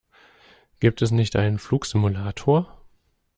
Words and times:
Gibt 0.79 1.03
es 1.03 1.11
nicht 1.11 1.35
einen 1.35 1.59
Flugsimulator? 1.59 2.75